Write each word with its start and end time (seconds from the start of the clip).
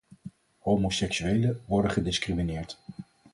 Homoseksuelen 0.59 1.61
worden 1.67 1.91
gediscrimineerd. 1.91 2.77